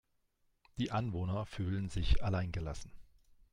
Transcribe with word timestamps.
Die 0.79 0.89
Anwohner 0.89 1.45
fühlen 1.45 1.87
sich 1.89 2.23
allein 2.23 2.51
gelassen. 2.51 2.91